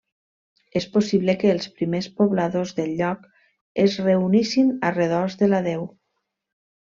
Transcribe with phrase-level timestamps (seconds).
[0.79, 3.27] És possible que els primers pobladors del lloc
[3.87, 5.85] es reunissin a redós de la deu.